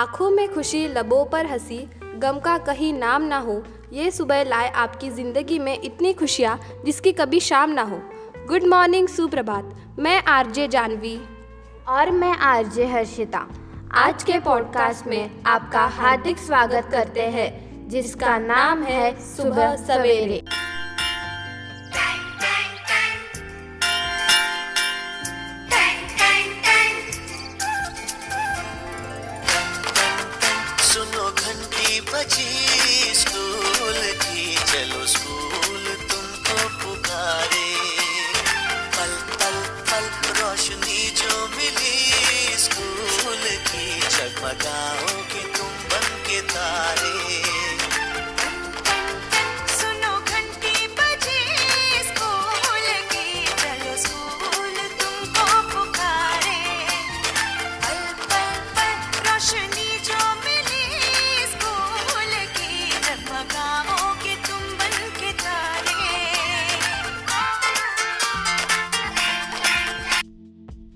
आँखों 0.00 0.30
में 0.30 0.54
खुशी, 0.54 0.88
लबों 0.88 1.24
पर 1.24 1.46
हँसी, 1.46 1.90
गम 2.16 2.38
का 2.38 2.58
कहीं 2.58 2.92
नाम 2.92 3.22
ना 3.22 3.38
हो, 3.38 3.62
ये 3.92 4.10
सुबह 4.10 4.44
लाए 4.44 4.70
आपकी 4.70 5.10
ज़िंदगी 5.10 5.58
में 5.58 5.82
इतनी 5.84 6.12
खुशियाँ 6.12 6.60
जिसकी 6.84 7.12
कभी 7.12 7.40
शाम 7.40 7.70
ना 7.70 7.82
हो। 7.82 8.00
गुड 8.48 8.64
मॉर्निंग 8.64 9.08
सुप्रभात, 9.08 9.96
मैं 9.98 10.24
आरजे 10.24 10.68
जानवी। 10.68 11.20
और 11.88 12.10
मैं 12.10 12.32
आरजे 12.32 12.86
हर्षिता। 12.86 13.46
आज 13.92 14.24
के 14.24 14.38
पॉडकास्ट 14.38 15.06
में 15.06 15.30
आपका 15.46 15.86
हार्दिक 15.86 16.38
स्वागत 16.38 16.88
करते 16.92 17.22
हैं, 17.22 17.50
जिसका 17.88 18.38
नाम 18.38 18.82
है 18.82 19.20
सुबह 19.36 19.76
सवेरे। 19.76 20.59
बजी 32.12 33.14
स्कूल 33.14 33.98
की। 34.22 34.56
चलो 34.56 35.06
स्कूल 35.06 35.84
तुमको 36.10 36.56
पुकारे। 36.78 37.70
पल 38.96 39.12
पल 39.40 39.56
पल 39.90 40.04
रोशनी 40.40 41.10
जो 41.10 41.46
मिली 41.56 41.98
स्कूल 42.58 43.44
की। 43.68 44.00
जगमगाओगे 44.00 44.99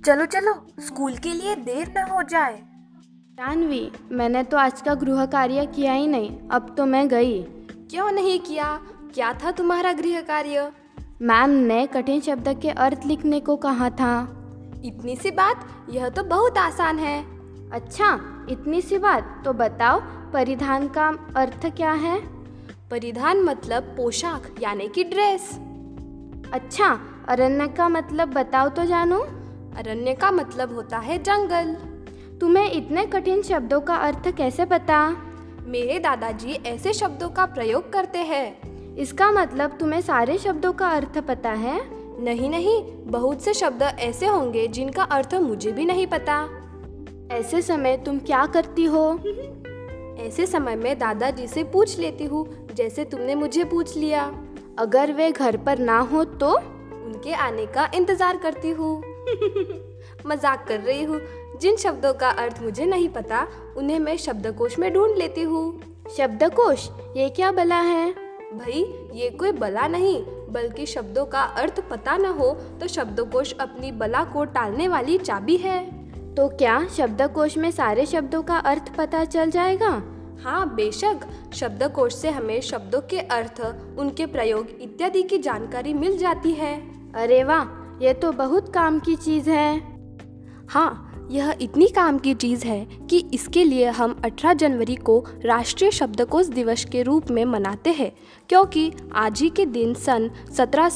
चलो 0.05 0.25
चलो 0.27 0.53
स्कूल 0.81 1.17
के 1.17 1.29
लिए 1.29 1.55
देर 1.55 1.93
न 1.99 2.03
हो 2.11 2.23
जाए। 2.23 2.57
जानवी 3.35 3.93
मैंने 4.13 4.43
तो 4.43 4.57
आज 4.57 4.81
का 4.81 4.95
गृह 4.95 5.27
कार्य 5.27 5.67
किया 5.67 5.93
ही 5.93 6.07
नहीं 6.07 6.49
अब 6.49 6.75
तो 6.79 6.87
मैं 6.87 7.09
गई। 7.09 7.43
क्यों 7.91 8.11
नहीं 8.13 8.39
किया? 8.39 8.81
क्या 9.15 9.33
था 9.33 9.51
तुम्हारा 9.51 9.93
गृह 9.93 10.21
कार्य? 10.21 10.73
मैम 11.23 11.51
ने 11.51 11.87
कठिन 11.87 12.21
शब्द 12.21 12.49
के 12.63 12.71
अर्थ 12.71 13.01
लिखने 13.07 13.41
को 13.41 13.57
कहा 13.57 13.91
था। 13.91 14.21
इतनी 14.85 15.17
सी 15.17 15.31
बात? 15.31 15.67
यह 15.91 16.09
तो 16.09 16.23
बहुत 16.25 16.59
आसान 16.59 16.99
है। 16.99 17.25
अच्छा 17.71 18.21
इतनी 18.51 18.81
सी 18.81 18.99
बात? 18.99 19.43
तो 19.45 19.53
बताओ 19.53 20.01
परिधान 20.33 20.89
का 20.89 21.09
अर्थ 21.37 21.67
क्या 21.77 21.93
है? 21.93 22.19
परिधान 22.91 23.43
मतलब 23.43 23.83
पोशाक 23.83 24.55
यानी 24.63 24.89
कि 24.89 25.05
ड्रेस। 25.05 25.51
अच्छा 26.53 27.01
अरण्य 27.29 27.69
का 27.69 27.89
मतलब 27.89 28.29
बताओ 28.29 28.69
तो 28.69 28.85
जानू? 28.85 29.25
अरण्य 29.77 30.15
का 30.15 30.31
मतलब 30.31 30.75
होता 30.75 30.99
है 30.99 31.23
जंगल। 31.23 31.75
तुम्हें 32.41 32.71
इतने 32.73 33.07
कठिन 33.07 33.43
शब्दों 33.43 33.81
का 33.81 33.95
अर्थ 33.95 34.37
कैसे 34.37 34.65
पता? 34.65 35.17
मेरे 35.67 35.99
दादाजी 35.99 36.53
ऐसे 36.53 36.93
शब्दों 36.93 37.29
का 37.29 37.47
प्रयोग 37.47 37.93
करते 37.93 38.19
हैं। 38.19 38.97
इसका 38.97 39.31
मतलब 39.31 39.77
तुम्हें 39.81 40.01
सारे 40.01 40.39
शब्दों 40.39 40.73
का 40.73 40.89
अर्थ 40.89 41.19
पता 41.19 41.51
है? 41.51 41.81
नहीं 42.21 42.51
नहीं, 42.51 42.83
बहुत 43.07 43.43
से 43.43 43.55
शब्द 43.55 43.83
ऐसे 43.83 44.27
होंगे 44.27 44.69
जिनका 44.69 45.03
अर्थ 45.03 45.35
मुझे 45.35 45.73
भी 45.73 45.85
नहीं 45.85 46.07
पता। 46.07 46.49
ऐसे 47.33 47.63
समय 47.63 47.97
तुम 47.97 48.19
क्या 48.19 48.47
करती 48.47 48.85
हो? 48.85 49.19
ऐसे 50.19 50.47
समय 50.47 50.77
में 50.77 50.99
दादाजी 50.99 51.47
से 51.47 51.65
पूछ 51.65 51.99
लेती 51.99 52.25
हूँ, 52.25 52.69
जैसे 52.75 53.05
तुमने 53.05 53.35
मुझे 53.35 53.65
पूछ 53.65 53.97
लिया। 53.97 54.33
अगर 54.79 55.13
वे 55.13 55.33
घर 55.33 55.57
पर 55.57 55.79
ना 55.79 55.99
हो 55.99 56.25
तो? 56.25 56.55
उनके 57.07 57.33
आने 57.33 57.67
का 57.67 57.91
इंतज़ार 57.95 58.37
करती 58.37 58.71
हूँ। 58.71 59.14
मज़ाक 60.27 60.67
कर 60.69 60.81
रही 60.81 61.05
हूँ। 61.05 61.21
जिन 61.61 61.77
शब्दों 61.77 62.13
का 62.15 62.29
अर्थ 62.29 62.63
मुझे 62.63 62.85
नहीं 62.87 63.09
पता 63.09 63.47
उन्हें 63.77 63.99
मैं 63.99 64.17
शब्दकोश 64.17 64.79
में 64.79 64.93
ढूंढ 64.95 65.17
लेती 65.17 65.43
हूँ। 65.43 65.81
शब्दकोश? 66.17 66.89
ये 67.17 67.29
क्या 67.29 67.51
बला 67.53 67.81
है? 67.81 68.11
भाई 68.55 68.83
ये 69.15 69.31
कोई 69.31 69.53
बला 69.53 69.87
नहीं 69.89 70.23
बल्कि 70.53 70.87
शब्दों 70.87 71.25
का 71.27 71.43
अर्थ 71.43 71.81
पता 71.91 72.17
न 72.17 72.25
हो 72.25 72.51
तो 72.81 72.89
शब्दकोश 72.89 73.53
अपनी 73.53 73.93
बला 73.93 74.25
को 74.25 74.45
टालने 74.45 74.89
वाली 74.89 75.19
चाबी 75.19 75.57
है। 75.57 75.85
तो 76.35 76.49
क्या 76.49 76.87
शब्दकोश 76.89 77.57
में 77.57 77.71
सारे 77.71 78.07
शब्दों 78.07 78.43
का 78.43 78.57
अर्थ 78.57 78.95
पता 78.97 79.25
चल 79.25 79.51
जाएगा? 79.51 79.91
हाँ 80.45 80.75
बेशक। 80.75 81.21
शब्दकोश 81.55 82.15
से 82.15 82.31
हमें 82.31 82.61
शब्दों 82.61 83.01
के 83.01 83.21
अर्थ 83.21 83.61
उनके 83.99 84.27
प्रयोग 84.27 84.69
इत्यादि 84.81 85.23
की 85.23 85.39
जानकारी 85.39 85.95
मिल 85.95 86.19
जाती 86.19 86.53
है। 86.53 86.75
अरे 87.15 87.43
वाह! 87.45 87.84
ये 88.03 88.15
तो 88.15 88.33
बहुत 88.33 88.75
काम 88.75 88.99
की 88.99 89.17
चीज़ 89.17 89.51
है। 89.51 89.81
हाँ 90.69 91.11
यह 91.31 91.55
इतनी 91.61 91.87
काम 91.87 92.19
की 92.19 92.35
चीज़ 92.35 92.65
है 92.65 92.87
कि 93.11 93.31
इसके 93.35 93.65
लिए 93.65 93.89
हम 93.89 94.21
18 94.25 94.55
जनवरी 94.55 94.95
को 94.95 95.25
राष्ट्रीय 95.45 95.91
शब्दकोश 95.91 96.47
दिवस 96.47 96.85
के 96.85 97.03
रूप 97.03 97.31
में 97.31 97.45
मनाते 97.45 97.91
हैं 97.91 98.13
क्योंकि 98.49 98.93
आज 99.15 99.41
ही 99.41 99.51
के 99.51 99.67
दिन 99.67 99.95
सन 99.95 100.31
सत्रह 100.53 100.89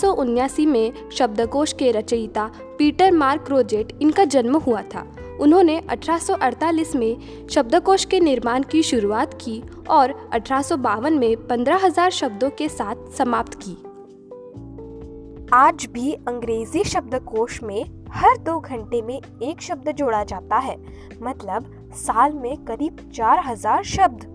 में 0.66 1.10
शब्दकोश 1.10 1.72
के 1.72 1.90
रचयिता 1.90 2.50
पीटर 2.78 3.12
मार्क 3.12 3.46
रोजेट 3.50 3.98
इनका 4.02 4.24
जन्म 4.24 4.56
हुआ 4.56 4.82
था। 4.82 5.16
उन्होंने 5.40 5.80
1848 5.90 6.96
में 6.96 7.16
शब्दकोश 7.48 8.04
के 8.04 8.20
निर्माण 8.20 8.62
की 8.62 8.82
शुरुआत 8.82 9.34
की 9.34 9.62
और 9.90 10.30
अठारह 10.32 10.62
सौ 10.62 10.76
बावन 10.76 11.18
में 11.18 11.36
15,000 11.36 12.10
शब्दों 12.10 12.50
के 12.50 12.68
साथ 12.68 13.12
समाप्त 13.18 13.54
की। 13.54 13.87
आज 15.54 15.84
भी 15.92 16.12
अंग्रेज़ी 16.28 16.82
शब्दकोश 16.84 17.62
में 17.62 17.84
हर 18.12 18.36
दो 18.38 18.58
घंटे 18.60 19.00
में 19.02 19.20
एक 19.42 19.60
शब्द 19.62 19.90
जोड़ा 19.90 20.22
जाता 20.24 20.56
है 20.56 20.76
मतलब 21.22 21.70
साल 21.96 22.32
में 22.32 22.56
करीब 22.64 22.98
चार 23.14 23.38
हज़ार 23.46 23.84
शब्द। 23.84 24.26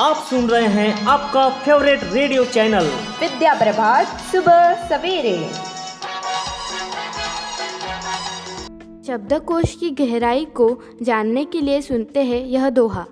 आप 0.00 0.24
सुन 0.30 0.48
रहे 0.48 0.66
हैं 0.68 1.06
आपका 1.06 1.48
favourite 1.60 2.00
radio 2.04 2.44
channel 2.46 2.90
Vidya 3.20 3.54
Prabhat 3.54 4.18
सुबह 4.32 4.88
सवेरे। 4.88 5.38
शब्दकोश 9.06 9.74
की 9.74 9.90
गहराई 10.00 10.44
को 10.56 10.68
जानने 11.02 11.44
के 11.44 11.60
लिए 11.60 11.80
सुनते 11.82 12.24
हैं 12.24 12.44
यह 12.46 12.68
दोहा। 12.70 13.06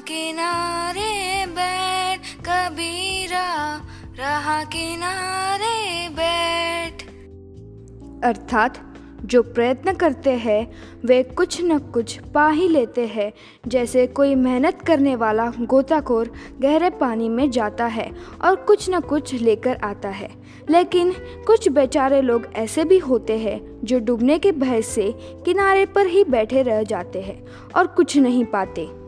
किनारे 0.00 1.46
बैठ, 1.46 2.20
कबीरा 2.20 3.76
रहा 4.18 4.64
किनारे 4.64 6.08
बैठ। 6.08 7.02
अर्थात, 8.24 8.94
जो 9.24 9.42
प्रयत्न 9.42 9.92
करते 9.92 10.30
हैं, 10.30 10.72
वे 11.04 11.22
कुछ 11.22 11.62
न 11.62 11.78
कुछ 11.78 12.20
पा 12.20 12.48
ही 12.48 12.68
लेते 12.68 13.06
हैं। 13.06 13.32
जैसे 13.68 14.06
कोई 14.06 14.34
मेहनत 14.34 14.82
करने 14.82 15.16
वाला 15.16 15.52
गोताखोर 15.60 16.32
गहरे 16.60 16.90
पानी 16.90 17.28
में 17.28 17.50
जाता 17.50 17.86
है 17.86 18.12
और 18.44 18.56
कुछ 18.56 18.90
न 18.90 19.00
कुछ 19.00 19.34
लेकर 19.34 19.76
आता 19.84 20.08
है। 20.08 20.30
लेकिन, 20.70 21.12
कुछ 21.46 21.68
बेचारे 21.68 22.22
लोग 22.22 22.46
ऐसे 22.56 22.84
भी 22.84 22.98
होते 22.98 23.38
हैं, 23.38 23.80
जो 23.84 23.98
डूबने 23.98 24.38
के 24.38 24.52
भय 24.52 24.82
से 24.82 25.14
किनारे 25.18 25.86
पर 25.86 26.06
ही 26.06 26.24
बैठे 26.24 26.62
रह 26.62 26.82
जाते 26.82 27.20
हैं 27.20 27.46
और 27.76 27.86
कुछ 27.86 28.16
नहीं 28.16 28.44
पाते। 28.44 28.99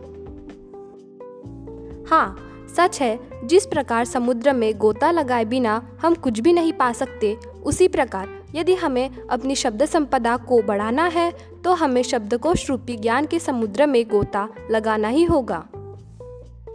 हाँ 2.11 2.37
सच 2.77 3.01
है, 3.01 3.19
जिस 3.45 3.67
प्रकार 3.67 4.05
समुद्र 4.05 4.53
में 4.53 4.73
गोता 4.79 5.11
लगाए 5.11 5.45
बिना 5.45 5.81
हम 6.03 6.15
कुछ 6.15 6.41
भी 6.41 6.53
नहीं 6.53 6.73
पा 6.73 6.93
सकते, 6.93 7.35
उसी 7.65 7.89
प्रकार 7.89 8.29
यदि 8.55 8.75
हमें 8.75 9.11
अपनी 9.31 9.55
शब्द 9.55 9.85
संपदा 9.85 10.37
को 10.39 10.63
बढ़ाना 10.63 11.07
है 11.07 11.31
तो 11.65 11.75
हमें 11.75 12.03
शब्दकोश 12.03 12.69
रूपी 12.71 12.97
ज्ञान 12.97 13.27
के 13.27 13.39
समुद्र 13.39 13.87
में 13.87 14.05
गोता 14.09 14.49
लगाना 14.71 15.09
ही 15.09 15.25
होगा। 15.25 15.65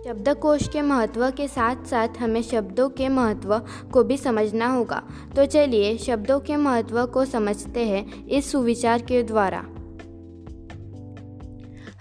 शब्दकोश 0.06 0.68
के 0.68 0.82
महत्व 0.82 1.30
के 1.30 1.48
साथ 1.48 1.86
साथ 1.86 2.18
हमें 2.20 2.42
शब्दों 2.42 2.90
के 2.90 3.08
महत्व 3.10 3.58
को 3.94 4.04
भी 4.04 4.18
समझना 4.18 4.68
होगा। 4.68 5.02
तो 5.36 5.46
चलिए, 5.46 5.98
शब्दों 5.98 6.40
के 6.40 6.56
महत्व 6.56 7.06
को 7.06 7.26
समझते 7.26 7.86
हैं 7.86 8.28
इस 8.28 8.52
सुविचार 8.52 9.02
के 9.02 9.24
द्वारा। 9.24 9.64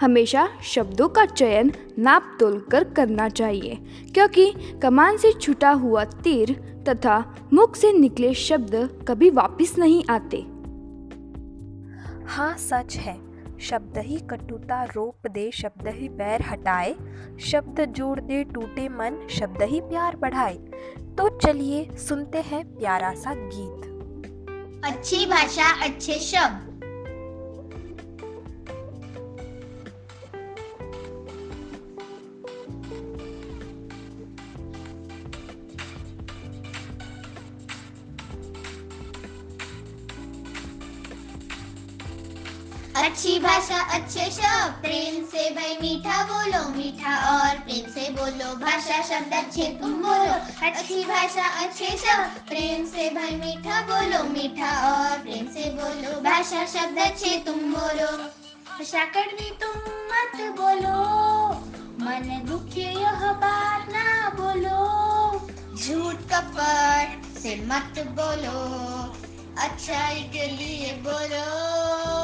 हमेशा 0.01 0.49
शब्दों 0.63 1.09
का 1.09 1.25
चयन 1.27 1.73
नाप 1.99 2.37
तोल 2.41 2.59
कर 2.73 2.85
करना 2.85 3.29
चाहिए 3.29 3.75
क्योंकि 4.15 4.51
कमान 4.83 5.17
से 5.17 5.33
छुटा 5.33 5.71
हुआ 5.71 6.05
तीर 6.05 6.53
तथा 6.89 7.19
मुख 7.53 7.77
से 7.77 7.93
निकले 7.93 8.33
शब्द 8.35 8.75
कभी 9.09 9.31
वापस 9.31 9.75
नहीं 9.79 10.03
आते। 10.11 10.41
हाँ 12.27 12.57
सच 12.59 12.97
है। 12.97 13.17
शब्द 13.61 13.99
ही 13.99 14.17
कटुता 14.31 14.83
रोप 14.85 15.27
दे 15.27 15.51
शब्द 15.55 15.89
ही 15.89 16.09
बैर 16.09 16.43
हटाए 16.43 16.95
शब्द 17.41 17.81
जोड़ 17.97 18.21
दे 18.21 18.43
टूटे 18.45 18.89
मन 18.89 19.19
शब्द 19.31 19.63
ही 19.63 19.81
प्यार 19.81 20.17
बढ़ाए। 20.17 20.55
तो 21.19 21.29
चलिए 21.39 21.89
सुनते 21.99 22.41
हैं 22.41 22.65
प्यारा 22.69 23.15
सा 23.15 23.35
गीत। 23.35 23.81
अच्छी 24.85 25.27
भाषा 25.27 25.71
अच्छे 25.85 26.19
शब्द। 26.23 26.76
अच्छी 42.97 43.39
भाषा, 43.39 43.81
अच्छे 43.81 44.31
शब्द। 44.31 44.73
प्रेम 44.83 45.25
से 45.25 45.51
भाई 45.51 45.75
मीठा 45.75 46.25
बोलो, 46.25 46.69
मीठा 46.69 47.17
और 47.17 47.59
प्रेम 47.59 47.91
से 47.91 48.11
बोलो। 48.11 48.57
भाषा, 48.57 49.03
शब्द 49.03 49.35
अच्छे 49.35 49.79
तुम 49.81 49.93
बोलो। 49.93 50.33
अच्छी 50.71 51.05
भाषा, 51.05 51.67
अच्छे 51.67 51.87
शब्द। 51.87 52.49
प्रेम 52.49 52.87
से 52.87 53.11
भाई 53.11 53.31
मीठा 53.31 53.81
बोलो, 53.81 54.25
मीठा 54.25 54.71
और 54.91 55.19
प्रेम 55.19 55.47
से 55.47 55.71
बोलो। 55.71 56.21
भाषा, 56.21 56.65
शब्द 56.67 56.99
अच्छे 56.99 57.43
तुम 57.47 57.55
बोलो। 57.55 58.17
भाषा 58.71 59.05
कड़वी 59.05 59.51
तुम 59.51 59.81
मत 60.13 60.57
बोलो। 60.57 60.97
मन 62.05 62.43
दुखी 62.49 62.81
यह 62.81 63.33
बात 63.33 63.87
ना 63.89 64.29
बोलो। 64.29 64.77
झूठ 65.77 66.15
कपट 66.15 67.39
से 67.39 67.57
मत 67.57 67.95
बोलो। 67.99 68.59
अच्छाई 69.59 70.23
के 70.23 70.47
लिए 70.47 70.93
बोलो। 70.93 72.16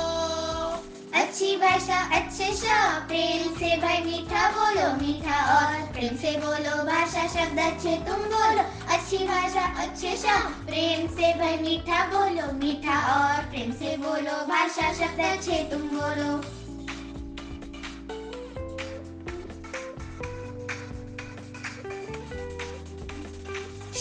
अच्छी 1.14 1.56
भाषा, 1.56 1.97
अच्छे 2.17 2.44
शब्द। 2.44 3.09
प्रेम 3.09 3.55
से 3.55 3.76
भाई 3.76 3.99
मीठा 3.99 4.49
बोलो, 4.50 4.87
मीठा 4.97 5.41
और 5.56 5.93
प्रेम 5.93 6.17
से 6.17 6.31
बोलो। 6.38 6.85
भाषा, 6.85 7.26
शब्द 7.26 7.59
अच्छे 7.59 7.97
तुम 7.97 8.17
बोलो। 8.17 8.64
अच्छी 8.94 9.19
भाषा, 9.19 9.64
अच्छे 9.82 10.17
शब्द। 10.17 10.67
प्रेम 10.67 11.06
से 11.06 11.35
भाई 11.35 11.56
मीठा 11.56 12.05
बोलो, 12.05 12.53
मीठा 12.53 12.99
और 13.14 13.44
प्रेम 13.44 13.73
से 13.73 13.97
बोलो। 13.97 14.47
भाषा, 14.47 14.93
शब्द 14.93 15.20
अच्छे 15.20 15.69
तुम 15.70 15.81
बोलो। 15.81 16.62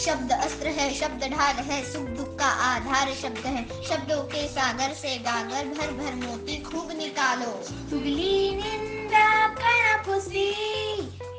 शब्द 0.02 0.32
अस्त्र 0.32 0.68
है, 0.68 0.88
शब्द 0.94 1.24
ढाल 1.30 1.56
है, 1.64 1.82
सुख 1.92 2.06
दुख 2.18 2.38
का 2.38 2.46
आधार 2.62 3.12
शब्द 3.14 3.44
है। 3.46 3.62
शब्दों 3.84 4.22
के 4.24 4.46
सागर 4.48 4.92
से 4.92 5.16
गागर 5.18 5.68
भर 5.68 5.92
भर 5.92 6.14
मोती 6.16 6.56
खूब 6.62 6.90
निकालो। 6.92 7.52
चुगली 7.90 8.50
निंदा 8.56 9.28
कनाफुसी 9.58 10.50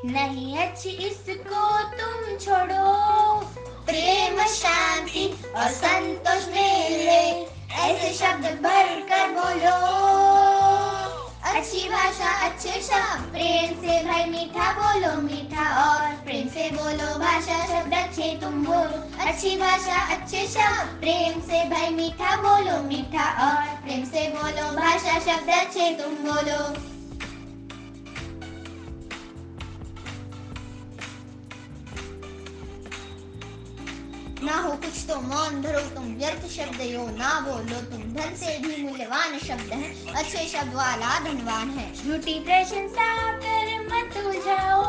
नहीं 0.05 0.57
अच्छी 0.57 0.89
इसको 1.07 1.65
तुम 1.91 2.37
छोड़ो। 2.37 3.41
प्रेम 3.85 4.43
शांति 4.47 5.27
और 5.55 5.69
संतोष 5.73 6.47
मिले, 6.47 7.21
ऐसे 7.83 8.13
शब्द 8.13 8.45
भर 8.63 8.99
कर 9.09 9.31
बोलो। 9.31 10.22
अच्छी 11.53 11.89
भाषा, 11.89 12.29
अच्छे 12.45 12.81
शब्द। 12.81 13.25
प्रेम 13.31 13.73
से 13.81 14.03
भाई 14.03 14.25
मीठा 14.25 14.71
बोलो, 14.71 15.21
मीठा 15.21 15.65
और। 15.83 16.11
प्रेम 16.11 16.47
से 16.47 16.69
बोलो 16.71 17.19
भाषा, 17.19 17.59
शब्द 17.65 17.93
अच्छे 17.93 18.37
तुम 18.41 18.63
बोलो। 18.65 19.27
अच्छी 19.27 19.57
भाषा, 19.57 19.99
अच्छे 20.15 20.47
शब्द। 20.47 20.99
प्रेम 20.99 21.41
से 21.41 21.63
भाई 21.69 21.89
मीठा 21.89 22.35
बोलो, 22.35 22.81
मीठा 22.83 23.29
और। 23.49 23.75
प्रेम 23.83 24.03
से 24.05 24.27
बोलो 24.29 24.71
भाषा, 24.71 25.19
शब्द 25.19 25.49
अच्छे 25.49 25.89
तुम 26.01 26.13
बोलो। 26.13 26.92
ना 34.53 34.59
हो 34.61 34.71
कुछ 34.71 34.97
तो 35.09 35.15
मौन 35.19 35.61
धरो 35.61 35.79
तुम 35.93 36.05
व्यर्थ 36.17 36.43
शब्द 36.47 36.81
यो 36.81 37.03
ना 37.11 37.29
बोलो। 37.41 37.77
तुम 37.91 38.01
धन 38.13 38.35
से 38.37 38.51
भी 38.61 38.73
मूल्यवान 38.83 39.37
शब्द 39.39 39.71
है 39.73 39.87
अच्छे 40.13 40.43
शब्द 40.47 40.73
वाला 40.73 41.13
धनवान 41.19 41.69
है। 41.77 41.85
झूठी 41.93 42.35
प्रशंसा 42.39 43.07
कर 43.45 43.71
मत 43.87 44.17
उलझाओ 44.17 44.83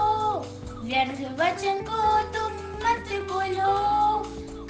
व्यर्थ 0.84 1.20
वचन 1.40 1.80
को 1.88 2.02
तुम 2.34 2.52
मत 2.84 3.08
बोलो। 3.30 3.72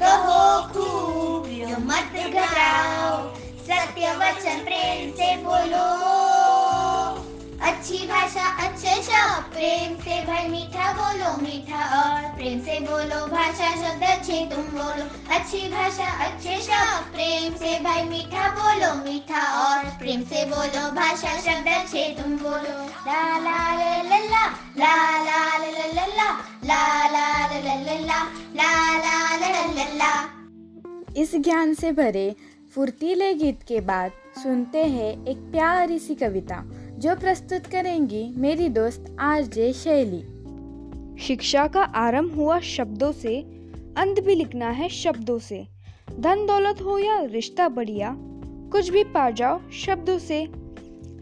कहो 0.03 0.45
खूब 0.71 1.51
मत 1.89 2.15
घबराओ। 2.23 3.13
सत्य 3.67 4.15
वचन 4.17 4.65
प्रेम 4.65 5.11
से 5.11 5.29
बोलो 5.43 5.54
प्रेम 9.65 9.95
से 9.97 10.17
भाई 10.27 10.49
मीठा 10.49 10.87
बोलो 10.93 11.29
मीठा 11.43 11.79
और 11.99 12.25
प्रेम 12.37 12.59
से 12.65 12.79
बोलो 12.81 13.21
भाषा 13.27 13.69
शब्द 13.77 14.03
अच्छे 14.09 14.41
तुम 14.51 14.65
बोलो 14.73 15.05
अच्छी 15.37 15.61
भाषा 15.71 16.09
अच्छे 16.25 16.57
शब्द 16.63 17.07
प्रेम 17.15 17.55
से 17.63 17.73
भाई 17.85 18.03
मीठा 18.09 18.49
बोलो 18.59 18.93
मीठा 19.05 19.41
और 19.61 19.89
प्रेम 19.99 20.23
से 20.33 20.45
बोलो 20.51 20.85
भाषा 21.01 21.33
शब्द 21.47 21.69
अच्छे 21.77 22.05
तुम 22.19 22.37
बोलो 22.43 22.77
ला 23.07 23.23
ला 23.47 23.57
ला 23.79 24.21
ला 24.21 24.45
ला 24.77 24.93
ला 25.25 25.41
ला 25.57 26.05
ला 26.05 26.13
ला 26.13 26.29
ला 26.67 26.87
ला 27.15 27.27
ला 27.49 27.81
ला 27.81 27.97
ला 27.97 28.23
ला 28.55 28.71
ला 29.01 29.19
ला 29.41 29.67
ला 29.73 29.89
ला 29.97 30.15
इस 31.17 31.35
ज्ञान 31.45 31.75
से 31.75 31.93
भरे 32.03 32.35
फुर्तीले 32.75 33.35
गीत 33.35 33.63
के 33.69 33.81
बाद 33.89 34.13
सुनते 34.43 34.85
हैं 34.95 35.13
एक 35.29 35.51
प्यारी 35.53 35.99
सी 35.99 36.15
कविता 36.23 36.65
जो 36.95 37.15
प्रस्तुत 37.17 37.67
करेंगी 37.67 38.35
मेरी 38.37 38.69
दोस्त 38.69 39.17
आरजे 39.21 39.73
शैली। 39.73 40.23
शिक्षा 41.23 41.67
का 41.67 41.83
आरंभ 41.83 42.35
हुआ 42.35 42.61
शब्दों 42.61 43.13
से, 43.13 43.41
अंत 43.97 44.21
भी 44.21 44.35
लिखना 44.35 44.71
है 44.71 44.89
शब्दों 44.89 45.39
से। 45.39 45.67
धन 46.21 46.47
दौलत 46.47 46.81
हो 46.81 46.99
या 46.99 47.21
रिश्ता 47.21 47.69
बढ़िया, 47.69 48.17
कुछ 48.73 48.89
भी 48.89 49.05
पा 49.05 49.31
जाओ 49.31 49.61
शब्दों 49.71 50.19
से। 50.19 50.45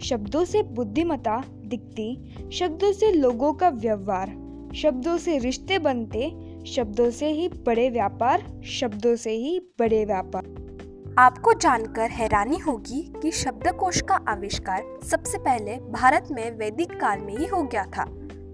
शब्दों 0.03 0.45
से 0.45 0.63
बुद्धिमता 0.63 1.45
दिखती, 1.67 2.35
शब्दों 2.53 2.93
से 2.93 3.13
लोगों 3.13 3.53
का 3.53 3.69
व्यवहार। 3.69 4.29
शब्दों 4.75 5.19
से 5.19 5.39
रिश्ते 5.39 5.79
बनते, 5.79 6.33
शब्दों 6.67 7.11
से 7.11 7.33
ही 7.33 7.49
बड़े 7.49 7.91
व्यापार, 7.91 8.63
शब्दों 8.65 9.17
से 9.17 9.31
ही 9.31 9.59
बड़े 9.79 10.05
व्यापार। 10.05 10.62
आपको 11.19 11.53
जानकर 11.53 12.11
हैरानी 12.11 12.59
होगी 12.59 13.13
कि 13.23 13.31
शब्दकोश 13.31 14.01
का 14.01 14.15
आविष्कार 14.29 14.99
सबसे 15.11 15.39
पहले 15.39 15.77
भारत 15.77 16.29
में 16.31 16.59
वैदिक 16.59 17.01
काल 17.01 17.19
में 17.19 17.37
ही 17.37 17.47
हो 17.47 17.63
गया 17.63 17.85
था, 17.85 18.05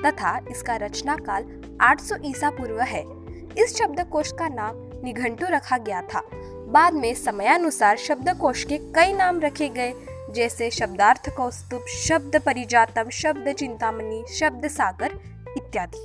तथा 0.06 0.38
इसका 0.50 0.76
रचना 0.76 1.16
काल 1.16 1.62
800 1.80 2.16
ईसा 2.24 2.50
पूर्व 2.50 2.80
है। 2.80 3.04
इस 3.58 3.76
शब्दकोश 3.78 4.32
का 4.32 4.48
नाम 4.48 4.72
निघंटु 5.04 5.46
रखा 5.46 5.78
गया 5.78 6.02
था। 6.02 6.22
बाद 6.68 6.94
में 6.94 7.14
समयानुसार 7.14 7.96
शब्दकोश 7.96 8.64
के 8.64 8.78
कई 8.78 9.12
नाम 9.12 9.40
रखे 9.40 9.68
गए, 9.68 9.94
जैसे 10.30 10.70
शब्दार्थ 10.70 11.36
कौस्तुभ, 11.36 11.84
शब्द 11.86 12.40
परिजातम, 12.40 13.10
शब्द 13.10 13.52
चिंतामणि, 13.52 14.24
शब्द 14.32 14.68
सागर 14.68 15.10
इत्यादि। 15.56 15.98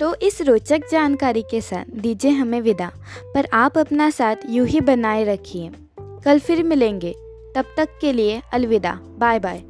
तो 0.00 0.14
इस 0.14 0.42
रोचक 0.42 0.80
जानकारी 0.90 1.42
के 1.42 1.60
साथ 1.60 1.84
दीजिए 2.00 2.30
हमें 2.30 2.60
विदा। 2.60 2.92
पर 3.34 3.48
आप 3.52 3.78
अपना 3.78 4.10
साथ 4.10 4.36
यूँ 4.46 4.66
ही 4.66 4.80
बनाए 4.80 5.24
रखिए। 5.24 5.70
कल 6.26 6.38
फिर 6.38 6.62
मिलेंगे। 6.62 7.12
तब 7.54 7.64
तक 7.76 7.88
के 8.00 8.12
लिए 8.12 8.42
अलविदा। 8.52 8.98
Bye 9.18 9.38
bye. 9.38 9.62